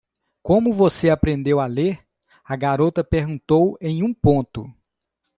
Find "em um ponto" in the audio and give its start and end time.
3.79-4.67